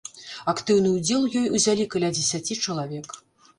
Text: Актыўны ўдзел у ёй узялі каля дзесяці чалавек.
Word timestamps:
Актыўны 0.53 0.93
ўдзел 0.93 1.27
у 1.27 1.43
ёй 1.43 1.53
узялі 1.59 1.87
каля 1.93 2.11
дзесяці 2.17 2.61
чалавек. 2.65 3.07